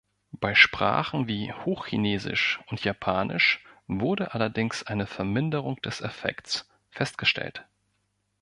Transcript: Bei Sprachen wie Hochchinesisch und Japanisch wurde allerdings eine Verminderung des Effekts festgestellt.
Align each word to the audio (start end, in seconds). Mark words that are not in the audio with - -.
Bei 0.31 0.55
Sprachen 0.55 1.27
wie 1.27 1.53
Hochchinesisch 1.53 2.59
und 2.71 2.83
Japanisch 2.83 3.63
wurde 3.85 4.33
allerdings 4.33 4.81
eine 4.81 5.05
Verminderung 5.05 5.79
des 5.83 6.01
Effekts 6.01 6.67
festgestellt. 6.89 7.67